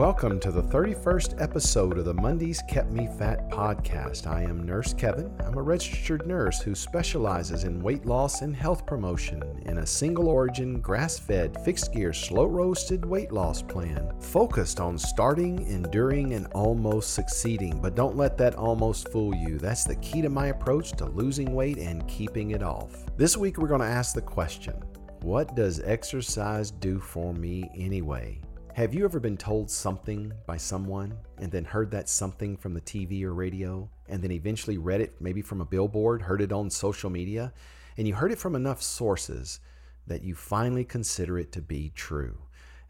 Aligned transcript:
Welcome 0.00 0.40
to 0.40 0.50
the 0.50 0.62
31st 0.62 1.42
episode 1.42 1.98
of 1.98 2.06
the 2.06 2.14
Mondays 2.14 2.62
Kept 2.66 2.90
Me 2.90 3.06
Fat 3.18 3.50
podcast. 3.50 4.26
I 4.26 4.44
am 4.44 4.64
Nurse 4.64 4.94
Kevin. 4.94 5.30
I'm 5.44 5.58
a 5.58 5.62
registered 5.62 6.26
nurse 6.26 6.62
who 6.62 6.74
specializes 6.74 7.64
in 7.64 7.82
weight 7.82 8.06
loss 8.06 8.40
and 8.40 8.56
health 8.56 8.86
promotion 8.86 9.42
in 9.66 9.76
a 9.76 9.86
single 9.86 10.28
origin, 10.28 10.80
grass 10.80 11.18
fed, 11.18 11.54
fixed 11.66 11.92
gear, 11.92 12.14
slow 12.14 12.46
roasted 12.46 13.04
weight 13.04 13.30
loss 13.30 13.60
plan 13.60 14.10
focused 14.20 14.80
on 14.80 14.96
starting, 14.96 15.66
enduring, 15.66 16.32
and 16.32 16.46
almost 16.54 17.12
succeeding. 17.12 17.78
But 17.78 17.94
don't 17.94 18.16
let 18.16 18.38
that 18.38 18.54
almost 18.54 19.12
fool 19.12 19.34
you. 19.34 19.58
That's 19.58 19.84
the 19.84 19.96
key 19.96 20.22
to 20.22 20.30
my 20.30 20.46
approach 20.46 20.92
to 20.92 21.10
losing 21.10 21.52
weight 21.52 21.76
and 21.76 22.08
keeping 22.08 22.52
it 22.52 22.62
off. 22.62 23.04
This 23.18 23.36
week, 23.36 23.58
we're 23.58 23.68
going 23.68 23.82
to 23.82 23.86
ask 23.86 24.14
the 24.14 24.22
question 24.22 24.82
What 25.20 25.54
does 25.54 25.78
exercise 25.80 26.70
do 26.70 27.00
for 27.00 27.34
me 27.34 27.70
anyway? 27.74 28.40
Have 28.74 28.94
you 28.94 29.04
ever 29.04 29.18
been 29.18 29.36
told 29.36 29.68
something 29.68 30.32
by 30.46 30.56
someone 30.56 31.18
and 31.38 31.50
then 31.50 31.64
heard 31.64 31.90
that 31.90 32.08
something 32.08 32.56
from 32.56 32.72
the 32.72 32.80
TV 32.80 33.24
or 33.24 33.34
radio 33.34 33.90
and 34.08 34.22
then 34.22 34.30
eventually 34.30 34.78
read 34.78 35.00
it 35.00 35.20
maybe 35.20 35.42
from 35.42 35.60
a 35.60 35.64
billboard, 35.64 36.22
heard 36.22 36.40
it 36.40 36.52
on 36.52 36.70
social 36.70 37.10
media, 37.10 37.52
and 37.96 38.06
you 38.06 38.14
heard 38.14 38.30
it 38.30 38.38
from 38.38 38.54
enough 38.54 38.80
sources 38.80 39.58
that 40.06 40.22
you 40.22 40.36
finally 40.36 40.84
consider 40.84 41.36
it 41.36 41.50
to 41.52 41.60
be 41.60 41.90
true? 41.96 42.38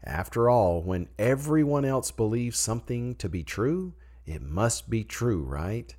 After 0.03 0.51
all, 0.51 0.83
when 0.83 1.09
everyone 1.17 1.83
else 1.83 2.11
believes 2.11 2.59
something 2.59 3.15
to 3.15 3.27
be 3.27 3.43
true, 3.43 3.95
it 4.23 4.43
must 4.43 4.87
be 4.87 5.03
true, 5.03 5.41
right? 5.41 5.95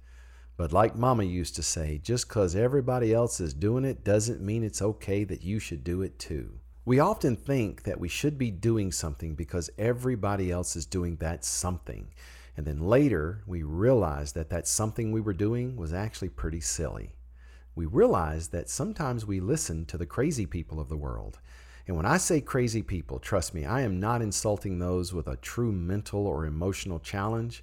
But 0.56 0.72
like 0.72 0.94
Mama 0.94 1.24
used 1.24 1.56
to 1.56 1.62
say, 1.62 1.98
just 1.98 2.28
because 2.28 2.55
everybody 2.55 3.12
else 3.12 3.41
is 3.41 3.52
doing 3.52 3.84
it 3.84 4.05
doesn't 4.05 4.41
mean 4.41 4.62
it's 4.62 4.80
okay 4.80 5.24
that 5.24 5.42
you 5.42 5.58
should 5.58 5.83
do 5.83 6.02
it 6.02 6.20
too. 6.20 6.60
We 6.84 6.98
often 6.98 7.36
think 7.36 7.84
that 7.84 8.00
we 8.00 8.09
should 8.09 8.36
be 8.36 8.50
doing 8.50 8.91
something 8.91 9.36
because 9.36 9.70
everybody 9.78 10.50
else 10.50 10.75
is 10.75 10.84
doing 10.84 11.14
that 11.16 11.44
something. 11.44 12.08
And 12.56 12.66
then 12.66 12.80
later, 12.80 13.44
we 13.47 13.62
realize 13.62 14.33
that 14.33 14.50
that 14.50 14.66
something 14.66 15.12
we 15.12 15.20
were 15.20 15.33
doing 15.33 15.77
was 15.77 15.92
actually 15.92 16.30
pretty 16.30 16.60
silly. 16.60 17.14
We 17.77 17.86
realize 17.86 18.48
that 18.48 18.69
sometimes 18.69 19.25
we 19.25 19.38
listen 19.38 19.84
to 19.86 19.97
the 19.97 20.06
crazy 20.06 20.44
people 20.44 20.80
of 20.80 20.88
the 20.88 20.97
world. 20.97 21.38
And 21.86 21.97
when 21.97 22.05
I 22.05 22.16
say 22.16 22.41
crazy 22.41 22.83
people, 22.83 23.20
trust 23.20 23.55
me, 23.55 23.64
I 23.64 23.83
am 23.83 24.00
not 24.00 24.20
insulting 24.20 24.80
those 24.80 25.12
with 25.12 25.28
a 25.28 25.36
true 25.36 25.70
mental 25.70 26.27
or 26.27 26.47
emotional 26.47 26.98
challenge. 26.98 27.62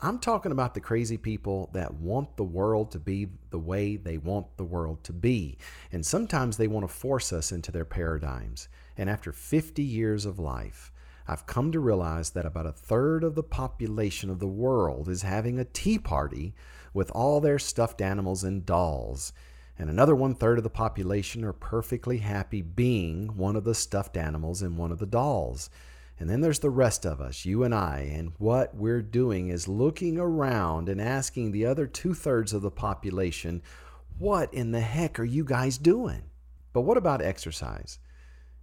I'm 0.00 0.20
talking 0.20 0.52
about 0.52 0.74
the 0.74 0.80
crazy 0.80 1.16
people 1.16 1.70
that 1.72 1.94
want 1.94 2.36
the 2.36 2.44
world 2.44 2.92
to 2.92 3.00
be 3.00 3.28
the 3.50 3.58
way 3.58 3.96
they 3.96 4.16
want 4.16 4.56
the 4.56 4.64
world 4.64 5.02
to 5.04 5.12
be. 5.12 5.58
And 5.90 6.06
sometimes 6.06 6.56
they 6.56 6.68
want 6.68 6.88
to 6.88 6.94
force 6.94 7.32
us 7.32 7.50
into 7.50 7.72
their 7.72 7.84
paradigms. 7.84 8.68
And 8.96 9.10
after 9.10 9.32
50 9.32 9.82
years 9.82 10.24
of 10.24 10.38
life, 10.38 10.92
I've 11.26 11.46
come 11.46 11.72
to 11.72 11.80
realize 11.80 12.30
that 12.30 12.46
about 12.46 12.66
a 12.66 12.72
third 12.72 13.24
of 13.24 13.34
the 13.34 13.42
population 13.42 14.30
of 14.30 14.38
the 14.38 14.46
world 14.46 15.08
is 15.08 15.22
having 15.22 15.58
a 15.58 15.64
tea 15.64 15.98
party 15.98 16.54
with 16.94 17.10
all 17.10 17.40
their 17.40 17.58
stuffed 17.58 18.00
animals 18.00 18.44
and 18.44 18.64
dolls. 18.64 19.32
And 19.78 19.90
another 19.90 20.14
one 20.14 20.36
third 20.36 20.58
of 20.58 20.64
the 20.64 20.70
population 20.70 21.44
are 21.44 21.52
perfectly 21.52 22.18
happy 22.18 22.62
being 22.62 23.36
one 23.36 23.56
of 23.56 23.64
the 23.64 23.74
stuffed 23.74 24.16
animals 24.16 24.62
and 24.62 24.78
one 24.78 24.92
of 24.92 24.98
the 25.00 25.06
dolls. 25.06 25.70
And 26.18 26.28
then 26.28 26.40
there's 26.40 26.58
the 26.58 26.70
rest 26.70 27.06
of 27.06 27.20
us, 27.20 27.44
you 27.44 27.62
and 27.62 27.74
I, 27.74 28.10
and 28.12 28.32
what 28.38 28.74
we're 28.74 29.02
doing 29.02 29.48
is 29.48 29.68
looking 29.68 30.18
around 30.18 30.88
and 30.88 31.00
asking 31.00 31.52
the 31.52 31.66
other 31.66 31.86
two 31.86 32.12
thirds 32.12 32.52
of 32.52 32.62
the 32.62 32.70
population, 32.70 33.62
what 34.18 34.52
in 34.52 34.72
the 34.72 34.80
heck 34.80 35.20
are 35.20 35.24
you 35.24 35.44
guys 35.44 35.78
doing? 35.78 36.22
But 36.72 36.80
what 36.80 36.96
about 36.96 37.22
exercise? 37.22 38.00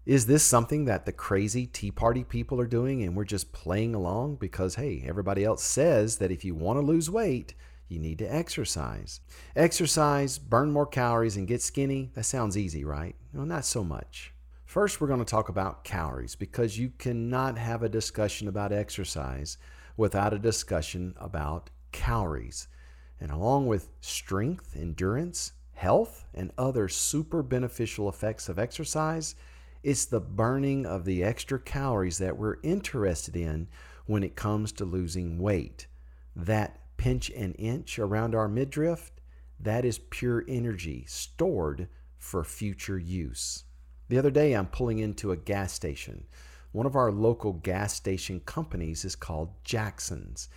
Is 0.06 0.28
this 0.28 0.44
something 0.44 0.86
that 0.86 1.06
the 1.06 1.12
crazy 1.12 1.66
Tea 1.66 1.92
Party 1.92 2.24
people 2.24 2.62
are 2.62 2.68
doing 2.68 3.02
and 3.02 3.16
we're 3.16 3.24
just 3.24 3.52
playing 3.54 3.96
along 3.96 4.36
because, 4.36 4.76
hey, 4.76 5.04
everybody 5.08 5.44
else 5.44 5.64
says 5.64 6.18
that 6.18 6.32
if 6.32 6.46
you 6.46 6.54
want 6.54 6.80
to 6.80 6.86
lose 6.86 7.10
weight, 7.10 7.56
you 7.88 8.00
need 8.00 8.20
to 8.20 8.26
exercise. 8.26 9.22
Exercise, 9.56 10.38
burn 10.38 10.72
more 10.72 10.86
calories, 10.86 11.38
and 11.38 11.48
get 11.48 11.62
skinny. 11.62 12.12
That 12.14 12.26
sounds 12.26 12.58
easy, 12.58 12.84
right? 12.84 13.16
Well, 13.34 13.46
not 13.46 13.66
so 13.66 13.84
much. 13.84 14.35
First, 14.76 15.00
we're 15.00 15.08
going 15.08 15.20
to 15.20 15.26
talk 15.26 15.48
about 15.48 15.86
calories 15.86 16.36
because 16.36 16.78
you 16.78 16.92
cannot 16.98 17.58
have 17.58 17.82
a 17.82 17.88
discussion 17.88 18.50
about 18.50 18.74
exercise 18.74 19.58
without 19.96 20.34
a 20.34 20.38
discussion 20.38 21.14
about 21.16 21.70
calories. 21.94 22.68
And 23.22 23.32
along 23.32 23.68
with 23.68 23.88
strength, 24.02 24.76
endurance, 24.76 25.54
health, 25.76 26.26
and 26.34 26.52
other 26.58 26.90
super 26.90 27.42
beneficial 27.42 28.10
effects 28.10 28.50
of 28.50 28.60
exercise, 28.60 29.36
it's 29.82 30.04
the 30.04 30.20
burning 30.20 30.86
of 30.86 31.06
the 31.06 31.24
extra 31.24 31.58
calories 31.58 32.18
that 32.18 32.36
we're 32.36 32.58
interested 32.62 33.38
in 33.38 33.70
when 34.08 34.24
it 34.24 34.36
comes 34.36 34.74
to 34.74 34.84
losing 34.84 35.40
weight. 35.40 35.88
That 36.36 36.82
pinch 36.98 37.32
and 37.34 37.56
inch 37.58 37.98
around 37.98 38.36
our 38.36 38.50
midriff, 38.50 39.14
that 39.58 39.86
is 39.86 40.00
pure 40.10 40.44
energy 40.50 41.06
stored 41.08 41.88
for 42.18 42.44
future 42.44 43.00
use. 43.00 43.64
The 44.08 44.18
other 44.18 44.32
day, 44.32 44.54
I'm 44.54 44.68
pulling 44.68 45.00
into 45.00 45.32
a 45.32 45.38
gas 45.38 45.74
station. 45.74 46.26
One 46.72 46.86
of 46.86 46.96
our 46.96 47.12
local 47.12 47.54
gas 47.54 47.94
station 47.94 48.42
companies 48.42 49.06
is 49.06 49.16
called 49.16 49.54
Jackson's, 49.64 50.50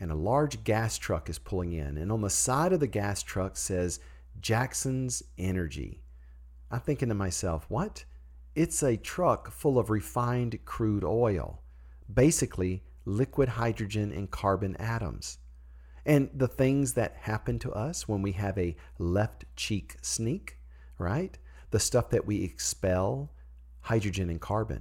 and 0.00 0.10
a 0.10 0.16
large 0.16 0.64
gas 0.64 0.98
truck 0.98 1.28
is 1.28 1.38
pulling 1.38 1.72
in. 1.72 1.98
And 1.98 2.10
on 2.10 2.22
the 2.22 2.30
side 2.30 2.72
of 2.72 2.80
the 2.80 2.86
gas 2.86 3.22
truck 3.22 3.56
says 3.56 4.00
Jackson's 4.40 5.22
Energy. 5.38 6.02
I'm 6.70 6.80
thinking 6.80 7.08
to 7.10 7.14
myself, 7.14 7.66
what? 7.68 8.04
It's 8.54 8.82
a 8.82 8.96
truck 8.96 9.50
full 9.50 9.78
of 9.78 9.90
refined 9.90 10.58
crude 10.64 11.04
oil, 11.04 11.62
basically 12.12 12.82
liquid 13.04 13.50
hydrogen 13.50 14.10
and 14.10 14.30
carbon 14.30 14.76
atoms. 14.76 15.38
And 16.04 16.30
the 16.34 16.48
things 16.48 16.94
that 16.94 17.16
happen 17.20 17.58
to 17.60 17.72
us 17.72 18.08
when 18.08 18.22
we 18.22 18.32
have 18.32 18.56
a 18.58 18.76
left 18.98 19.44
cheek 19.56 19.96
sneak, 20.02 20.58
right? 20.98 21.38
The 21.76 21.80
stuff 21.80 22.08
that 22.08 22.24
we 22.24 22.42
expel, 22.42 23.30
hydrogen 23.82 24.30
and 24.30 24.40
carbon. 24.40 24.80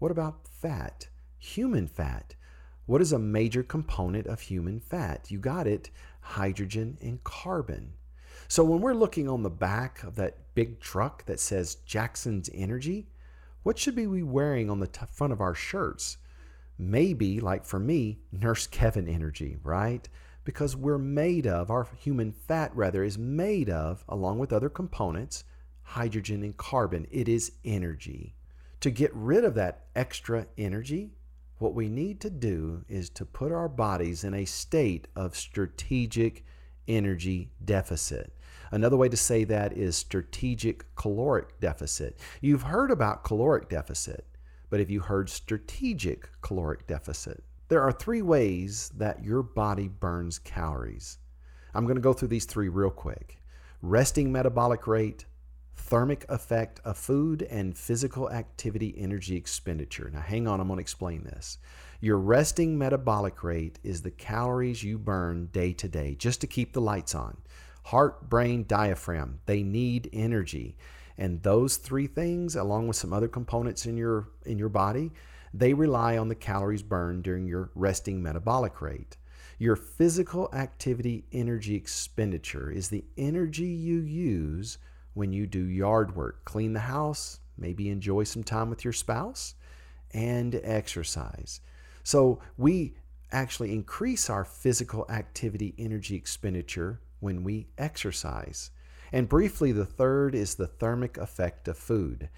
What 0.00 0.10
about 0.10 0.48
fat? 0.48 1.06
Human 1.38 1.86
fat. 1.86 2.34
What 2.86 3.00
is 3.00 3.12
a 3.12 3.18
major 3.20 3.62
component 3.62 4.26
of 4.26 4.40
human 4.40 4.80
fat? 4.80 5.30
You 5.30 5.38
got 5.38 5.68
it 5.68 5.90
hydrogen 6.22 6.98
and 7.00 7.22
carbon. 7.22 7.92
So 8.48 8.64
when 8.64 8.80
we're 8.80 8.92
looking 8.92 9.28
on 9.28 9.44
the 9.44 9.50
back 9.50 10.02
of 10.02 10.16
that 10.16 10.52
big 10.56 10.80
truck 10.80 11.24
that 11.26 11.38
says 11.38 11.76
Jackson's 11.86 12.50
Energy, 12.52 13.06
what 13.62 13.78
should 13.78 13.94
we 13.94 14.06
be 14.06 14.24
wearing 14.24 14.68
on 14.68 14.80
the 14.80 14.88
t- 14.88 15.06
front 15.08 15.32
of 15.32 15.40
our 15.40 15.54
shirts? 15.54 16.16
Maybe, 16.76 17.38
like 17.38 17.64
for 17.64 17.78
me, 17.78 18.18
Nurse 18.32 18.66
Kevin 18.66 19.08
Energy, 19.08 19.58
right? 19.62 20.08
Because 20.42 20.74
we're 20.74 20.98
made 20.98 21.46
of, 21.46 21.70
our 21.70 21.86
human 21.96 22.32
fat 22.32 22.74
rather, 22.74 23.04
is 23.04 23.16
made 23.16 23.70
of, 23.70 24.04
along 24.08 24.40
with 24.40 24.52
other 24.52 24.68
components, 24.68 25.44
hydrogen, 25.86 26.42
and 26.42 26.56
carbon. 26.56 27.06
It 27.10 27.28
is 27.28 27.52
energy. 27.64 28.34
To 28.80 28.90
get 28.90 29.14
rid 29.14 29.44
of 29.44 29.54
that 29.54 29.86
extra 29.94 30.46
energy, 30.58 31.12
what 31.58 31.74
we 31.74 31.88
need 31.88 32.20
to 32.20 32.30
do 32.30 32.84
is 32.88 33.08
to 33.10 33.24
put 33.24 33.52
our 33.52 33.68
bodies 33.68 34.24
in 34.24 34.34
a 34.34 34.44
state 34.44 35.08
of 35.16 35.36
strategic 35.36 36.44
energy 36.86 37.50
deficit. 37.64 38.32
Another 38.70 38.96
way 38.96 39.08
to 39.08 39.16
say 39.16 39.44
that 39.44 39.72
is 39.72 39.96
strategic 39.96 40.94
caloric 40.96 41.58
deficit. 41.60 42.18
You've 42.40 42.62
heard 42.62 42.90
about 42.90 43.24
caloric 43.24 43.68
deficit, 43.68 44.26
but 44.68 44.80
have 44.80 44.90
you 44.90 45.00
heard 45.00 45.30
strategic 45.30 46.28
caloric 46.42 46.86
deficit? 46.86 47.42
There 47.68 47.82
are 47.82 47.92
three 47.92 48.22
ways 48.22 48.90
that 48.96 49.24
your 49.24 49.42
body 49.42 49.88
burns 49.88 50.38
calories. 50.38 51.18
I'm 51.74 51.84
going 51.84 51.96
to 51.96 52.02
go 52.02 52.12
through 52.12 52.28
these 52.28 52.44
three 52.44 52.68
real 52.68 52.90
quick 52.90 53.40
resting 53.82 54.32
metabolic 54.32 54.86
rate, 54.86 55.26
thermic 55.76 56.24
effect 56.28 56.80
of 56.84 56.96
food 56.96 57.42
and 57.42 57.76
physical 57.76 58.30
activity 58.30 58.94
energy 58.96 59.36
expenditure. 59.36 60.10
Now, 60.12 60.20
hang 60.20 60.48
on, 60.48 60.60
I'm 60.60 60.66
going 60.66 60.78
to 60.78 60.82
explain 60.82 61.22
this. 61.22 61.58
Your 62.00 62.18
resting 62.18 62.76
metabolic 62.76 63.44
rate 63.44 63.78
is 63.84 64.02
the 64.02 64.10
calories 64.10 64.82
you 64.82 64.98
burn 64.98 65.46
day 65.46 65.72
to 65.74 65.88
day 65.88 66.14
just 66.14 66.40
to 66.40 66.46
keep 66.46 66.72
the 66.72 66.80
lights 66.80 67.14
on. 67.14 67.36
Heart, 67.84 68.28
brain, 68.28 68.64
diaphragm, 68.66 69.40
they 69.46 69.62
need 69.62 70.10
energy. 70.12 70.76
And 71.18 71.42
those 71.42 71.76
three 71.76 72.06
things, 72.06 72.56
along 72.56 72.88
with 72.88 72.96
some 72.96 73.12
other 73.12 73.28
components 73.28 73.86
in 73.86 73.96
your, 73.96 74.28
in 74.44 74.58
your 74.58 74.68
body, 74.68 75.12
they 75.54 75.72
rely 75.72 76.18
on 76.18 76.28
the 76.28 76.34
calories 76.34 76.82
burned 76.82 77.22
during 77.22 77.46
your 77.46 77.70
resting 77.74 78.22
metabolic 78.22 78.82
rate. 78.82 79.16
Your 79.58 79.76
physical 79.76 80.50
activity 80.52 81.24
energy 81.32 81.76
expenditure 81.76 82.70
is 82.70 82.88
the 82.88 83.04
energy 83.16 83.64
you 83.64 84.00
use 84.00 84.78
when 85.16 85.32
you 85.32 85.46
do 85.46 85.64
yard 85.64 86.14
work, 86.14 86.44
clean 86.44 86.74
the 86.74 86.80
house, 86.80 87.40
maybe 87.56 87.88
enjoy 87.88 88.22
some 88.22 88.44
time 88.44 88.68
with 88.68 88.84
your 88.84 88.92
spouse, 88.92 89.54
and 90.12 90.60
exercise. 90.62 91.62
So 92.02 92.40
we 92.58 92.98
actually 93.32 93.72
increase 93.72 94.28
our 94.28 94.44
physical 94.44 95.06
activity 95.08 95.74
energy 95.78 96.16
expenditure 96.16 97.00
when 97.20 97.44
we 97.44 97.68
exercise. 97.78 98.70
And 99.10 99.26
briefly, 99.26 99.72
the 99.72 99.86
third 99.86 100.34
is 100.34 100.54
the 100.54 100.66
thermic 100.66 101.16
effect 101.16 101.66
of 101.66 101.78
food. 101.78 102.28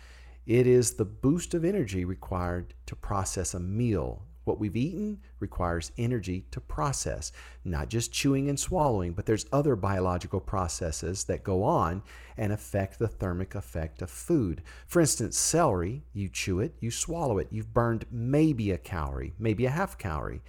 It 0.47 0.69
is 0.69 0.95
the 0.95 1.05
boost 1.05 1.55
of 1.55 1.65
energy 1.65 2.05
required 2.05 2.75
to 2.87 2.95
process 2.95 3.55
a 3.55 3.61
meal, 3.61 4.23
What 4.49 4.59
we've 4.59 4.77
eaten 4.77 5.21
requires 5.41 5.93
energy 5.99 6.47
to 6.53 6.61
process, 6.63 7.33
not 7.67 7.91
just 7.91 8.15
chewing 8.15 8.49
and 8.49 8.59
swallowing, 8.59 9.13
but 9.13 9.27
there's 9.27 9.45
other 9.53 9.77
biological 9.77 10.41
processes 10.41 11.25
that 11.25 11.45
go 11.45 11.63
on 11.63 12.03
and 12.39 12.51
affect 12.51 12.99
the 12.99 13.09
thermic 13.09 13.55
effect 13.55 14.01
of 14.01 14.09
food. 14.09 14.63
For 14.87 15.01
instance, 15.01 15.37
celery, 15.37 16.03
you 16.15 16.31
chew 16.31 16.61
it, 16.61 16.75
you 16.81 16.91
swallow 16.91 17.37
it, 17.37 17.49
you've 17.51 17.75
burned 17.75 18.07
maybe 18.11 18.71
a 18.71 18.79
calorie, 18.79 19.35
maybe 19.39 19.67
a 19.67 19.71
half 19.71 19.99
calorie. 19.99 20.41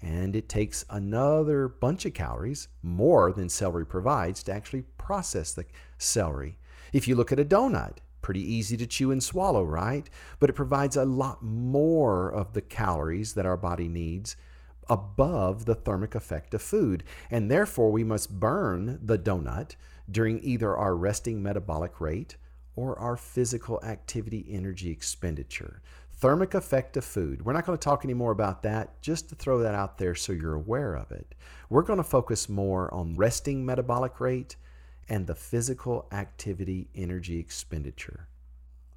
And 0.00 0.34
it 0.34 0.48
takes 0.48 0.86
another 0.88 1.68
bunch 1.68 2.06
of 2.06 2.14
calories, 2.14 2.68
more 2.82 3.34
than 3.34 3.50
celery 3.50 3.84
provides, 3.84 4.42
to 4.44 4.52
actually 4.54 4.84
process 4.96 5.52
the 5.52 5.66
celery. 5.98 6.56
If 6.94 7.06
you 7.06 7.16
look 7.16 7.32
at 7.32 7.38
a 7.38 7.44
donut, 7.44 7.98
pretty 8.22 8.40
easy 8.40 8.76
to 8.76 8.86
chew 8.86 9.10
and 9.10 9.22
swallow, 9.22 9.64
right? 9.64 10.08
But 10.38 10.50
it 10.50 10.54
provides 10.54 10.96
a 10.96 11.04
lot 11.04 11.42
more 11.42 12.30
of 12.30 12.52
the 12.54 12.62
calories 12.62 13.34
that 13.34 13.46
our 13.46 13.56
body 13.56 13.88
needs 13.88 14.36
above 14.88 15.64
the 15.64 15.74
thermic 15.74 16.14
effect 16.14 16.54
of 16.54 16.62
food. 16.62 17.04
And 17.30 17.50
therefore, 17.50 17.92
we 17.92 18.04
must 18.04 18.38
burn 18.40 18.98
the 19.02 19.18
donut 19.18 19.76
during 20.10 20.42
either 20.42 20.76
our 20.76 20.96
resting 20.96 21.42
metabolic 21.42 22.00
rate 22.00 22.36
or 22.74 22.98
our 22.98 23.16
physical 23.16 23.82
activity 23.84 24.46
energy 24.48 24.90
expenditure. 24.90 25.82
Thermic 26.14 26.54
effect 26.54 26.96
of 26.96 27.04
food. 27.04 27.44
We're 27.44 27.52
not 27.52 27.66
going 27.66 27.76
to 27.76 27.82
talk 27.82 28.04
any 28.04 28.14
more 28.14 28.30
about 28.30 28.62
that, 28.62 29.00
just 29.02 29.28
to 29.28 29.34
throw 29.34 29.58
that 29.58 29.74
out 29.74 29.98
there 29.98 30.14
so 30.14 30.32
you're 30.32 30.54
aware 30.54 30.94
of 30.94 31.10
it. 31.10 31.34
We're 31.68 31.82
going 31.82 31.98
to 31.98 32.04
focus 32.04 32.48
more 32.48 32.92
on 32.94 33.16
resting 33.16 33.66
metabolic 33.66 34.20
rate 34.20 34.56
and 35.08 35.26
the 35.26 35.34
physical 35.34 36.06
activity 36.12 36.88
energy 36.94 37.38
expenditure. 37.38 38.28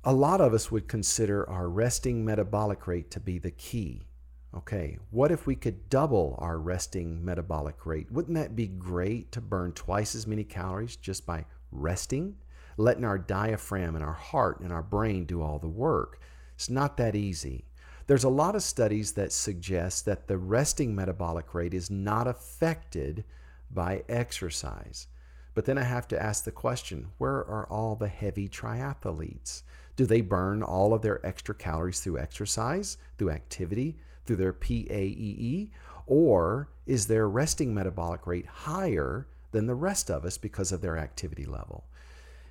A 0.04 0.14
lot 0.14 0.40
of 0.42 0.54
us 0.54 0.72
would 0.72 0.88
consider 0.88 1.50
our 1.50 1.68
resting 1.68 2.24
metabolic 2.24 2.86
rate 2.88 3.10
to 3.12 3.20
be 3.20 3.40
the 3.40 3.52
key. 3.52 4.08
Okay, 4.56 4.98
what 5.12 5.32
if 5.32 5.46
we 5.46 5.56
could 5.56 5.90
double 5.90 6.36
our 6.40 6.58
resting 6.58 7.26
metabolic 7.26 7.86
rate? 7.86 8.12
Wouldn't 8.12 8.36
that 8.36 8.56
be 8.56 8.68
great 8.68 9.32
to 9.34 9.42
burn 9.42 9.74
twice 9.74 10.16
as 10.16 10.28
many 10.28 10.44
calories 10.44 10.96
just 10.96 11.26
by 11.26 11.46
resting? 11.72 12.36
Letting 12.78 13.04
our 13.04 13.18
diaphragm 13.18 13.96
and 13.96 14.04
our 14.04 14.14
heart 14.14 14.62
and 14.62 14.72
our 14.72 14.84
brain 14.84 15.26
do 15.26 15.42
all 15.42 15.60
the 15.60 15.68
work. 15.68 16.20
It's 16.54 16.70
not 16.70 16.98
that 16.98 17.16
easy. 17.16 17.66
There's 18.08 18.24
a 18.24 18.30
lot 18.30 18.56
of 18.56 18.64
studies 18.64 19.14
that 19.14 19.32
suggest 19.32 20.06
that 20.06 20.28
the 20.28 20.38
resting 20.38 20.96
metabolic 20.96 21.54
rate 21.54 21.74
is 21.74 21.90
not 21.90 22.28
affected 22.28 23.24
by 23.72 24.04
exercise. 24.08 25.08
But 25.56 25.64
then 25.64 25.78
I 25.78 25.84
have 25.84 26.08
to 26.10 26.22
ask 26.22 26.44
the 26.44 26.52
question 26.52 27.08
where 27.18 27.38
are 27.38 27.66
all 27.68 27.96
the 27.96 28.10
heavy 28.10 28.50
triathletes? 28.50 29.64
Do 29.96 30.06
they 30.06 30.20
burn 30.20 30.62
all 30.62 30.94
of 30.94 31.02
their 31.02 31.26
extra 31.26 31.56
calories 31.56 32.02
through 32.02 32.20
exercise, 32.20 32.98
through 33.18 33.30
activity, 33.32 33.98
through 34.26 34.36
their 34.36 34.52
PAEE? 34.54 35.72
Or 36.06 36.68
is 36.86 37.08
their 37.08 37.30
resting 37.30 37.74
metabolic 37.74 38.28
rate 38.28 38.46
higher 38.46 39.28
than 39.52 39.66
the 39.66 39.76
rest 39.76 40.12
of 40.12 40.26
us 40.26 40.38
because 40.38 40.74
of 40.74 40.82
their 40.82 40.98
activity 40.98 41.46
level? 41.46 41.86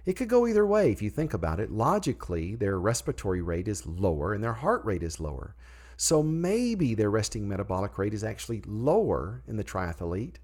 It 0.07 0.15
could 0.15 0.29
go 0.29 0.47
either 0.47 0.67
way 0.67 0.91
if 0.91 1.03
you 1.03 1.11
think 1.11 1.35
about 1.35 1.61
it. 1.61 1.71
Logically, 1.71 2.55
their 2.55 2.79
respiratory 2.79 3.43
rate 3.43 3.69
is 3.69 3.87
lower 3.87 4.33
and 4.33 4.43
their 4.43 4.55
heart 4.55 4.83
rate 4.85 5.03
is 5.03 5.21
lower. 5.21 5.55
So 5.99 6.23
maybe 6.23 6.95
their 6.95 7.11
resting 7.11 7.47
metabolic 7.47 7.99
rate 7.99 8.15
is 8.15 8.25
actually 8.25 8.62
lower 8.67 9.43
in 9.47 9.59
the 9.59 9.65
triathlete 9.65 10.37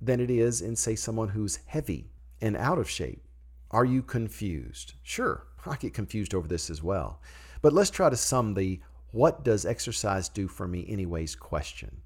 than 0.00 0.20
it 0.20 0.30
is 0.30 0.60
in, 0.60 0.76
say, 0.76 0.94
someone 0.94 1.28
who's 1.28 1.60
heavy 1.66 2.10
and 2.40 2.56
out 2.56 2.78
of 2.78 2.88
shape. 2.88 3.24
Are 3.70 3.84
you 3.84 4.02
confused? 4.02 4.94
Sure, 5.02 5.46
I 5.66 5.76
get 5.76 5.94
confused 5.94 6.34
over 6.34 6.48
this 6.48 6.70
as 6.70 6.82
well. 6.82 7.20
But 7.60 7.72
let's 7.72 7.90
try 7.90 8.08
to 8.08 8.16
sum 8.16 8.54
the 8.54 8.80
what 9.10 9.44
does 9.44 9.64
exercise 9.64 10.28
do 10.28 10.48
for 10.48 10.68
me 10.68 10.86
anyways 10.88 11.34
question. 11.34 12.02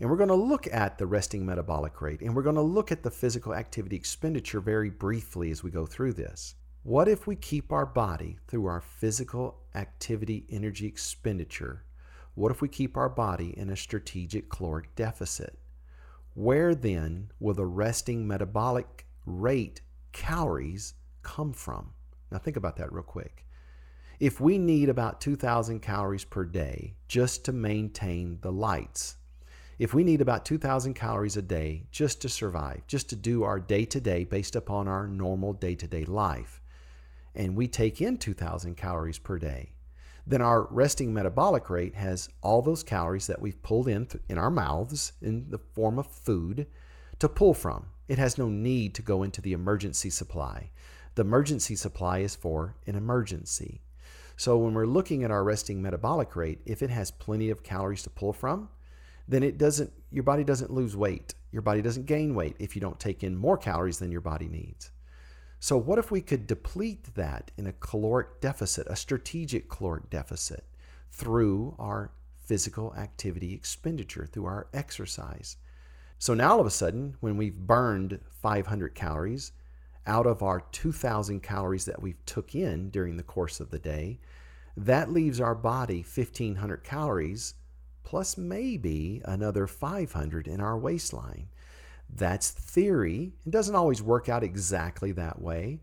And 0.00 0.10
we're 0.10 0.16
going 0.16 0.28
to 0.28 0.34
look 0.34 0.66
at 0.72 0.98
the 0.98 1.06
resting 1.06 1.46
metabolic 1.46 2.00
rate 2.02 2.20
and 2.20 2.34
we're 2.34 2.42
going 2.42 2.56
to 2.56 2.62
look 2.62 2.92
at 2.92 3.02
the 3.02 3.10
physical 3.10 3.54
activity 3.54 3.96
expenditure 3.96 4.60
very 4.60 4.90
briefly 4.90 5.50
as 5.50 5.62
we 5.62 5.70
go 5.70 5.86
through 5.86 6.14
this. 6.14 6.54
What 6.82 7.08
if 7.08 7.26
we 7.26 7.36
keep 7.36 7.72
our 7.72 7.86
body 7.86 8.38
through 8.46 8.66
our 8.66 8.80
physical 8.82 9.60
activity 9.74 10.46
energy 10.50 10.86
expenditure? 10.86 11.84
What 12.34 12.50
if 12.50 12.60
we 12.60 12.68
keep 12.68 12.96
our 12.96 13.08
body 13.08 13.56
in 13.56 13.70
a 13.70 13.76
strategic 13.76 14.50
caloric 14.50 14.94
deficit? 14.94 15.58
Where 16.34 16.74
then 16.74 17.30
will 17.38 17.54
the 17.54 17.64
resting 17.64 18.26
metabolic 18.26 19.06
rate 19.24 19.80
calories 20.10 20.94
come 21.22 21.52
from? 21.52 21.92
Now, 22.30 22.38
think 22.38 22.56
about 22.56 22.76
that 22.76 22.92
real 22.92 23.04
quick. 23.04 23.46
If 24.18 24.40
we 24.40 24.58
need 24.58 24.88
about 24.88 25.20
2,000 25.20 25.80
calories 25.80 26.24
per 26.24 26.44
day 26.44 26.96
just 27.06 27.44
to 27.44 27.52
maintain 27.52 28.38
the 28.40 28.50
lights, 28.50 29.16
if 29.78 29.94
we 29.94 30.02
need 30.02 30.20
about 30.20 30.44
2,000 30.44 30.94
calories 30.94 31.36
a 31.36 31.42
day 31.42 31.86
just 31.92 32.20
to 32.22 32.28
survive, 32.28 32.84
just 32.88 33.08
to 33.10 33.16
do 33.16 33.44
our 33.44 33.60
day 33.60 33.84
to 33.84 34.00
day 34.00 34.24
based 34.24 34.56
upon 34.56 34.88
our 34.88 35.06
normal 35.06 35.52
day 35.52 35.74
to 35.76 35.86
day 35.86 36.04
life, 36.04 36.60
and 37.34 37.56
we 37.56 37.68
take 37.68 38.00
in 38.00 38.18
2,000 38.18 38.76
calories 38.76 39.18
per 39.18 39.38
day, 39.38 39.72
then 40.26 40.40
our 40.40 40.66
resting 40.70 41.12
metabolic 41.12 41.68
rate 41.68 41.94
has 41.94 42.28
all 42.42 42.62
those 42.62 42.82
calories 42.82 43.26
that 43.26 43.40
we've 43.40 43.62
pulled 43.62 43.88
in 43.88 44.06
th- 44.06 44.22
in 44.28 44.38
our 44.38 44.50
mouths 44.50 45.12
in 45.20 45.50
the 45.50 45.58
form 45.58 45.98
of 45.98 46.06
food 46.06 46.66
to 47.18 47.28
pull 47.28 47.54
from. 47.54 47.86
It 48.08 48.18
has 48.18 48.38
no 48.38 48.48
need 48.48 48.94
to 48.94 49.02
go 49.02 49.22
into 49.22 49.40
the 49.40 49.52
emergency 49.52 50.10
supply. 50.10 50.70
The 51.14 51.22
emergency 51.22 51.76
supply 51.76 52.18
is 52.18 52.34
for 52.34 52.76
an 52.86 52.96
emergency. 52.96 53.82
So 54.36 54.58
when 54.58 54.74
we're 54.74 54.86
looking 54.86 55.22
at 55.22 55.30
our 55.30 55.44
resting 55.44 55.80
metabolic 55.80 56.34
rate, 56.34 56.60
if 56.66 56.82
it 56.82 56.90
has 56.90 57.10
plenty 57.10 57.50
of 57.50 57.62
calories 57.62 58.02
to 58.02 58.10
pull 58.10 58.32
from, 58.32 58.68
then 59.28 59.42
it 59.42 59.58
doesn't 59.58 59.92
your 60.10 60.24
body 60.24 60.44
doesn't 60.44 60.70
lose 60.72 60.96
weight. 60.96 61.34
Your 61.52 61.62
body 61.62 61.82
doesn't 61.82 62.06
gain 62.06 62.34
weight 62.34 62.56
if 62.58 62.74
you 62.74 62.80
don't 62.80 62.98
take 62.98 63.22
in 63.22 63.36
more 63.36 63.56
calories 63.56 63.98
than 63.98 64.10
your 64.10 64.20
body 64.20 64.48
needs. 64.48 64.90
So, 65.64 65.78
what 65.78 65.98
if 65.98 66.10
we 66.10 66.20
could 66.20 66.46
deplete 66.46 67.14
that 67.14 67.50
in 67.56 67.66
a 67.66 67.72
caloric 67.72 68.42
deficit, 68.42 68.86
a 68.86 68.96
strategic 68.96 69.70
caloric 69.70 70.10
deficit, 70.10 70.66
through 71.10 71.74
our 71.78 72.10
physical 72.36 72.94
activity 72.96 73.54
expenditure, 73.54 74.26
through 74.26 74.44
our 74.44 74.66
exercise? 74.74 75.56
So 76.18 76.34
now 76.34 76.52
all 76.52 76.60
of 76.60 76.66
a 76.66 76.70
sudden, 76.70 77.16
when 77.20 77.38
we've 77.38 77.56
burned 77.56 78.20
500 78.42 78.94
calories 78.94 79.52
out 80.06 80.26
of 80.26 80.42
our 80.42 80.60
2,000 80.60 81.42
calories 81.42 81.86
that 81.86 82.02
we've 82.02 82.22
took 82.26 82.54
in 82.54 82.90
during 82.90 83.16
the 83.16 83.22
course 83.22 83.58
of 83.58 83.70
the 83.70 83.78
day, 83.78 84.20
that 84.76 85.12
leaves 85.12 85.40
our 85.40 85.54
body 85.54 86.02
1,500 86.02 86.84
calories 86.84 87.54
plus 88.02 88.36
maybe 88.36 89.22
another 89.24 89.66
500 89.66 90.46
in 90.46 90.60
our 90.60 90.76
waistline. 90.76 91.48
That's 92.08 92.50
theory. 92.50 93.32
It 93.46 93.50
doesn't 93.50 93.74
always 93.74 94.02
work 94.02 94.28
out 94.28 94.42
exactly 94.42 95.12
that 95.12 95.40
way. 95.40 95.80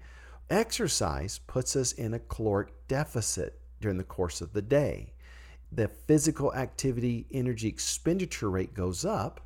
Exercise 0.50 1.40
puts 1.40 1.76
us 1.76 1.94
in 1.94 2.14
a 2.14 2.20
caloric 2.20 2.74
deficit 2.88 3.60
during 3.80 3.98
the 3.98 4.04
course 4.04 4.42
of 4.42 4.54
the 4.54 4.62
day. 4.62 5.14
The 5.72 5.88
physical 5.88 6.54
activity 6.54 7.26
energy 7.32 7.68
expenditure 7.68 8.50
rate 8.50 8.74
goes 8.74 9.06
up, 9.06 9.42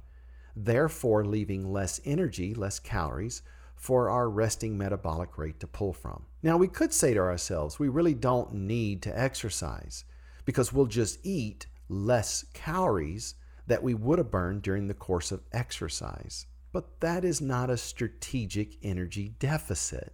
therefore, 0.56 1.26
leaving 1.26 1.72
less 1.72 2.02
energy, 2.06 2.54
less 2.54 2.80
calories 2.80 3.44
for 3.76 4.10
our 4.10 4.30
resting 4.30 4.78
metabolic 4.78 5.38
rate 5.38 5.60
to 5.60 5.68
pull 5.68 5.94
from. 5.94 6.26
Now, 6.42 6.58
we 6.58 6.68
could 6.68 6.94
say 6.94 7.14
to 7.14 7.20
ourselves, 7.20 7.78
we 7.78 7.90
really 7.90 8.16
don't 8.16 8.54
need 8.54 9.02
to 9.04 9.20
exercise 9.20 10.06
because 10.46 10.74
we'll 10.74 10.88
just 10.88 11.20
eat 11.24 11.68
less 11.90 12.46
calories 12.54 13.36
that 13.68 13.84
we 13.84 13.94
would 13.94 14.18
have 14.18 14.32
burned 14.32 14.62
during 14.62 14.88
the 14.88 14.94
course 14.94 15.32
of 15.32 15.44
exercise. 15.52 16.48
But 16.76 17.00
that 17.00 17.24
is 17.24 17.40
not 17.40 17.70
a 17.70 17.78
strategic 17.78 18.76
energy 18.84 19.30
deficit. 19.40 20.14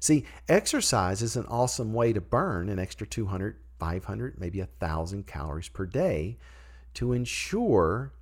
See, 0.00 0.26
exercise 0.48 1.22
is 1.22 1.36
an 1.36 1.46
awesome 1.46 1.92
way 1.92 2.12
to 2.12 2.20
burn 2.20 2.68
an 2.68 2.80
extra 2.80 3.06
200, 3.06 3.58
500, 3.78 4.40
maybe 4.40 4.58
1,000 4.58 5.24
calories 5.28 5.68
per 5.68 5.86
day 5.86 6.36
to 6.94 7.12
ensure 7.12 8.12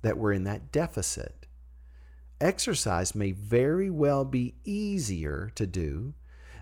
that 0.00 0.16
we're 0.16 0.32
in 0.32 0.44
that 0.44 0.72
deficit. 0.72 1.46
Exercise 2.40 3.14
may 3.14 3.32
very 3.32 3.90
well 3.90 4.24
be 4.24 4.54
easier 4.64 5.52
to 5.54 5.66
do 5.66 6.14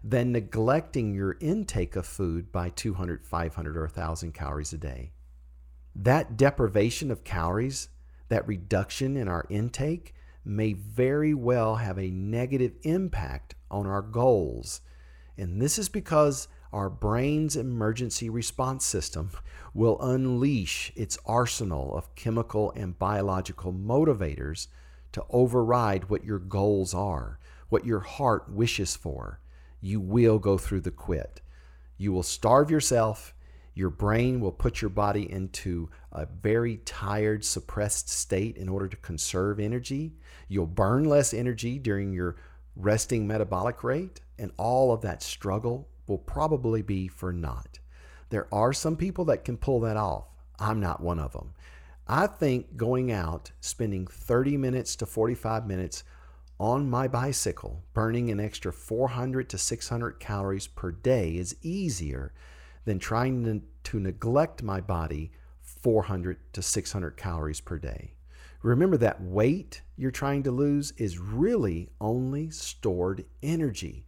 than 0.02 0.32
neglecting 0.32 1.14
your 1.14 1.36
intake 1.40 1.94
of 1.94 2.06
food 2.06 2.50
by 2.50 2.70
200, 2.70 3.24
500, 3.24 3.76
or 3.76 3.82
1,000 3.82 4.34
calories 4.34 4.72
a 4.72 4.78
day. 4.78 5.12
That 5.94 6.36
deprivation 6.36 7.12
of 7.12 7.22
calories, 7.22 7.88
that 8.30 8.48
reduction 8.48 9.16
in 9.16 9.28
our 9.28 9.46
intake, 9.48 10.12
may 10.46 10.72
very 10.72 11.34
well 11.34 11.76
have 11.76 11.98
a 11.98 12.10
negative 12.10 12.74
impact 12.82 13.54
on 13.70 13.86
our 13.86 14.02
goals. 14.02 14.80
And 15.36 15.60
this 15.60 15.78
is 15.78 15.88
because 15.88 16.48
our 16.72 16.88
brain's 16.88 17.56
emergency 17.56 18.30
response 18.30 18.84
system 18.84 19.30
will 19.74 20.00
unleash 20.00 20.92
its 20.94 21.18
arsenal 21.26 21.96
of 21.96 22.14
chemical 22.14 22.72
and 22.76 22.98
biological 22.98 23.72
motivators 23.72 24.68
to 25.12 25.24
override 25.30 26.10
what 26.10 26.24
your 26.24 26.38
goals 26.38 26.94
are, 26.94 27.38
what 27.68 27.84
your 27.84 28.00
heart 28.00 28.50
wishes 28.50 28.94
for. 28.94 29.40
You 29.80 30.00
will 30.00 30.38
go 30.38 30.58
through 30.58 30.82
the 30.82 30.90
quit. 30.90 31.40
You 31.98 32.12
will 32.12 32.22
starve 32.22 32.70
yourself. 32.70 33.34
Your 33.76 33.90
brain 33.90 34.40
will 34.40 34.52
put 34.52 34.80
your 34.80 34.88
body 34.88 35.30
into 35.30 35.90
a 36.10 36.24
very 36.24 36.78
tired, 36.78 37.44
suppressed 37.44 38.08
state 38.08 38.56
in 38.56 38.70
order 38.70 38.88
to 38.88 38.96
conserve 38.96 39.60
energy. 39.60 40.14
You'll 40.48 40.66
burn 40.66 41.04
less 41.04 41.34
energy 41.34 41.78
during 41.78 42.14
your 42.14 42.36
resting 42.74 43.26
metabolic 43.26 43.84
rate, 43.84 44.22
and 44.38 44.50
all 44.56 44.92
of 44.92 45.02
that 45.02 45.22
struggle 45.22 45.90
will 46.06 46.16
probably 46.16 46.80
be 46.80 47.06
for 47.06 47.34
naught. 47.34 47.78
There 48.30 48.48
are 48.50 48.72
some 48.72 48.96
people 48.96 49.26
that 49.26 49.44
can 49.44 49.58
pull 49.58 49.80
that 49.80 49.98
off. 49.98 50.24
I'm 50.58 50.80
not 50.80 51.02
one 51.02 51.18
of 51.18 51.34
them. 51.34 51.52
I 52.08 52.28
think 52.28 52.78
going 52.78 53.12
out, 53.12 53.50
spending 53.60 54.06
30 54.06 54.56
minutes 54.56 54.96
to 54.96 55.06
45 55.06 55.66
minutes 55.66 56.02
on 56.58 56.88
my 56.88 57.08
bicycle, 57.08 57.82
burning 57.92 58.30
an 58.30 58.40
extra 58.40 58.72
400 58.72 59.50
to 59.50 59.58
600 59.58 60.18
calories 60.18 60.66
per 60.66 60.92
day 60.92 61.36
is 61.36 61.56
easier 61.60 62.32
than 62.86 62.98
trying 62.98 63.44
to, 63.44 63.62
to 63.90 64.00
neglect 64.00 64.62
my 64.62 64.80
body 64.80 65.30
400 65.60 66.38
to 66.54 66.62
600 66.62 67.18
calories 67.18 67.60
per 67.60 67.78
day. 67.78 68.14
Remember 68.62 68.96
that 68.96 69.20
weight 69.20 69.82
you're 69.96 70.10
trying 70.10 70.42
to 70.44 70.50
lose 70.50 70.92
is 70.96 71.18
really 71.18 71.90
only 72.00 72.48
stored 72.48 73.26
energy. 73.42 74.06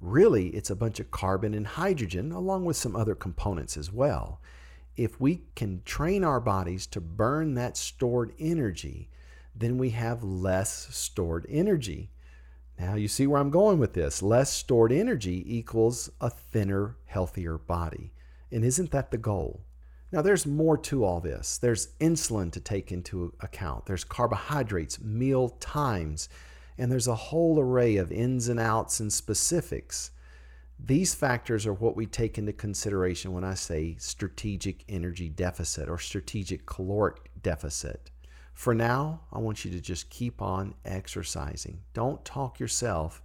Really, 0.00 0.48
it's 0.48 0.68
a 0.68 0.76
bunch 0.76 1.00
of 1.00 1.10
carbon 1.10 1.54
and 1.54 1.66
hydrogen, 1.66 2.30
along 2.30 2.66
with 2.66 2.76
some 2.76 2.94
other 2.94 3.14
components 3.14 3.78
as 3.78 3.90
well 3.90 4.42
if 4.96 5.20
we 5.20 5.42
can 5.54 5.82
train 5.84 6.24
our 6.24 6.40
bodies 6.40 6.86
to 6.86 7.00
burn 7.00 7.54
that 7.54 7.76
stored 7.76 8.32
energy, 8.38 9.10
then 9.54 9.78
we 9.78 9.90
have 9.90 10.22
less 10.22 10.88
stored 10.94 11.46
energy. 11.48 12.10
Now, 12.78 12.94
you 12.94 13.08
see 13.08 13.26
where 13.26 13.40
I'm 13.40 13.50
going 13.50 13.78
with 13.78 13.94
this. 13.94 14.22
Less 14.22 14.52
stored 14.52 14.92
energy 14.92 15.42
equals 15.46 16.10
a 16.20 16.28
thinner, 16.28 16.96
healthier 17.06 17.56
body. 17.56 18.12
And 18.50 18.64
isn't 18.64 18.90
that 18.92 19.10
the 19.10 19.18
goal? 19.18 19.62
Now, 20.12 20.22
there's 20.22 20.46
more 20.46 20.78
to 20.78 21.04
all 21.04 21.20
this. 21.20 21.58
There's 21.58 21.88
insulin 22.00 22.52
to 22.52 22.60
take 22.60 22.92
into 22.92 23.34
account, 23.40 23.86
there's 23.86 24.04
carbohydrates, 24.04 25.00
meal 25.00 25.50
times, 25.60 26.28
and 26.78 26.90
there's 26.92 27.08
a 27.08 27.14
whole 27.14 27.58
array 27.58 27.96
of 27.96 28.12
ins 28.12 28.48
and 28.48 28.60
outs 28.60 29.00
and 29.00 29.12
specifics. 29.12 30.10
These 30.78 31.14
factors 31.14 31.66
are 31.66 31.72
what 31.72 31.96
we 31.96 32.06
take 32.06 32.38
into 32.38 32.52
consideration 32.52 33.32
when 33.32 33.44
I 33.44 33.54
say 33.54 33.96
strategic 33.98 34.84
energy 34.88 35.28
deficit 35.28 35.88
or 35.88 35.98
strategic 35.98 36.66
caloric 36.66 37.30
deficit. 37.42 38.10
For 38.52 38.74
now, 38.74 39.22
I 39.32 39.38
want 39.38 39.64
you 39.64 39.70
to 39.70 39.80
just 39.80 40.10
keep 40.10 40.40
on 40.40 40.74
exercising. 40.84 41.80
Don't 41.94 42.24
talk 42.24 42.60
yourself 42.60 43.22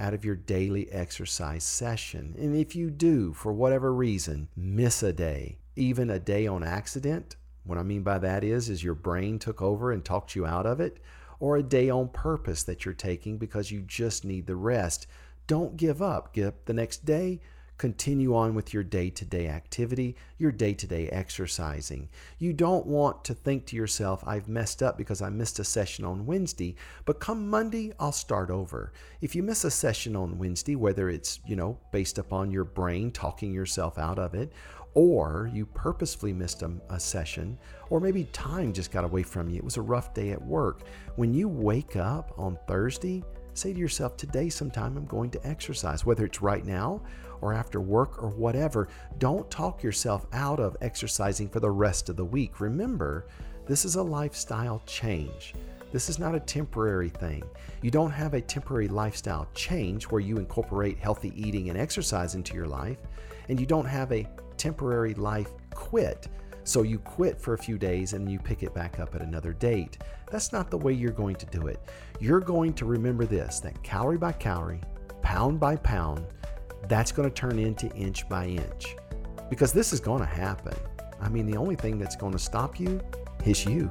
out 0.00 0.14
of 0.14 0.24
your 0.24 0.34
daily 0.34 0.90
exercise 0.90 1.62
session. 1.62 2.34
And 2.38 2.56
if 2.56 2.74
you 2.74 2.90
do, 2.90 3.32
for 3.32 3.52
whatever 3.52 3.92
reason, 3.92 4.48
miss 4.56 5.02
a 5.02 5.12
day, 5.12 5.58
even 5.76 6.10
a 6.10 6.18
day 6.18 6.46
on 6.46 6.64
accident, 6.64 7.36
what 7.62 7.78
I 7.78 7.82
mean 7.82 8.02
by 8.02 8.18
that 8.18 8.42
is 8.42 8.68
is 8.68 8.82
your 8.82 8.94
brain 8.94 9.38
took 9.38 9.62
over 9.62 9.92
and 9.92 10.04
talked 10.04 10.34
you 10.34 10.46
out 10.46 10.66
of 10.66 10.80
it, 10.80 10.98
or 11.38 11.56
a 11.56 11.62
day 11.62 11.88
on 11.90 12.08
purpose 12.08 12.62
that 12.64 12.84
you're 12.84 12.94
taking 12.94 13.38
because 13.38 13.70
you 13.70 13.82
just 13.82 14.24
need 14.24 14.46
the 14.46 14.56
rest 14.56 15.06
don't 15.50 15.76
give 15.76 16.00
up. 16.00 16.32
Get 16.32 16.46
up 16.46 16.64
the 16.66 16.72
next 16.72 17.04
day. 17.04 17.40
Continue 17.80 18.36
on 18.36 18.54
with 18.54 18.74
your 18.74 18.82
day 18.82 19.08
to 19.08 19.24
day 19.24 19.48
activity, 19.48 20.14
your 20.36 20.52
day 20.52 20.74
to 20.74 20.86
day 20.86 21.08
exercising. 21.08 22.10
You 22.38 22.52
don't 22.52 22.84
want 22.84 23.24
to 23.24 23.32
think 23.32 23.64
to 23.64 23.76
yourself, 23.76 24.22
I've 24.26 24.50
messed 24.50 24.82
up 24.82 24.98
because 24.98 25.22
I 25.22 25.30
missed 25.30 25.58
a 25.60 25.64
session 25.64 26.04
on 26.04 26.26
Wednesday, 26.26 26.74
but 27.06 27.20
come 27.20 27.48
Monday, 27.48 27.94
I'll 27.98 28.12
start 28.12 28.50
over. 28.50 28.92
If 29.22 29.34
you 29.34 29.42
miss 29.42 29.64
a 29.64 29.70
session 29.70 30.14
on 30.14 30.36
Wednesday, 30.36 30.76
whether 30.76 31.08
it's, 31.08 31.40
you 31.46 31.56
know, 31.56 31.78
based 31.90 32.18
upon 32.18 32.50
your 32.50 32.64
brain 32.64 33.10
talking 33.10 33.50
yourself 33.50 33.98
out 33.98 34.18
of 34.18 34.34
it, 34.34 34.52
or 34.92 35.50
you 35.50 35.64
purposefully 35.64 36.34
missed 36.34 36.60
a, 36.60 36.70
a, 36.90 37.00
session, 37.00 37.56
or 37.88 37.98
maybe 37.98 38.24
time 38.24 38.74
just 38.74 38.90
got 38.90 39.04
away 39.04 39.22
from 39.22 39.48
you. 39.48 39.56
It 39.56 39.64
was 39.64 39.78
a 39.78 39.82
rough 39.82 40.12
day 40.12 40.32
at 40.32 40.42
work. 40.42 40.82
When 41.16 41.32
you 41.32 41.48
wake 41.48 41.96
up 41.96 42.34
on 42.36 42.58
Thursday, 42.68 43.24
Say 43.54 43.72
to 43.72 43.78
yourself, 43.78 44.16
today 44.16 44.48
sometime 44.48 44.96
I'm 44.96 45.06
going 45.06 45.30
to 45.32 45.46
exercise, 45.46 46.06
whether 46.06 46.24
it's 46.24 46.40
right 46.40 46.64
now 46.64 47.02
or 47.40 47.52
after 47.52 47.80
work 47.80 48.22
or 48.22 48.28
whatever. 48.30 48.88
Don't 49.18 49.50
talk 49.50 49.82
yourself 49.82 50.26
out 50.32 50.60
of 50.60 50.76
exercising 50.80 51.48
for 51.48 51.60
the 51.60 51.70
rest 51.70 52.08
of 52.08 52.16
the 52.16 52.24
week. 52.24 52.60
Remember, 52.60 53.26
this 53.66 53.84
is 53.84 53.96
a 53.96 54.02
lifestyle 54.02 54.82
change. 54.86 55.54
This 55.92 56.08
is 56.08 56.18
not 56.18 56.34
a 56.34 56.40
temporary 56.40 57.08
thing. 57.08 57.42
You 57.82 57.90
don't 57.90 58.12
have 58.12 58.34
a 58.34 58.40
temporary 58.40 58.88
lifestyle 58.88 59.48
change 59.54 60.04
where 60.04 60.20
you 60.20 60.38
incorporate 60.38 60.98
healthy 60.98 61.32
eating 61.34 61.68
and 61.68 61.78
exercise 61.78 62.34
into 62.34 62.54
your 62.54 62.66
life, 62.66 62.98
and 63.48 63.58
you 63.58 63.66
don't 63.66 63.86
have 63.86 64.12
a 64.12 64.28
temporary 64.56 65.14
life 65.14 65.50
quit 65.74 66.28
so 66.64 66.82
you 66.82 66.98
quit 66.98 67.40
for 67.40 67.54
a 67.54 67.58
few 67.58 67.78
days 67.78 68.12
and 68.12 68.30
you 68.30 68.38
pick 68.38 68.62
it 68.62 68.74
back 68.74 69.00
up 69.00 69.14
at 69.14 69.22
another 69.22 69.52
date. 69.52 69.98
That's 70.30 70.52
not 70.52 70.70
the 70.70 70.78
way 70.78 70.92
you're 70.92 71.10
going 71.10 71.36
to 71.36 71.46
do 71.46 71.66
it. 71.66 71.80
You're 72.20 72.40
going 72.40 72.74
to 72.74 72.84
remember 72.84 73.24
this 73.24 73.60
that 73.60 73.82
calorie 73.82 74.18
by 74.18 74.32
calorie, 74.32 74.80
pound 75.22 75.58
by 75.58 75.76
pound, 75.76 76.26
that's 76.88 77.12
going 77.12 77.28
to 77.28 77.34
turn 77.34 77.58
into 77.58 77.88
inch 77.94 78.28
by 78.28 78.46
inch. 78.46 78.96
Because 79.48 79.72
this 79.72 79.92
is 79.92 80.00
going 80.00 80.20
to 80.20 80.26
happen. 80.26 80.76
I 81.20 81.28
mean, 81.28 81.46
the 81.46 81.56
only 81.56 81.76
thing 81.76 81.98
that's 81.98 82.16
going 82.16 82.32
to 82.32 82.38
stop 82.38 82.80
you 82.80 83.00
is 83.44 83.64
you. 83.64 83.90